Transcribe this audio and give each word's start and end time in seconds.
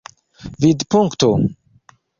vidpunkto 0.61 1.31